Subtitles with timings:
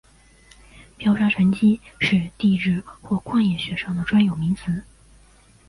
[0.97, 4.83] 漂砂沉积是地质或矿业学上的专有名词。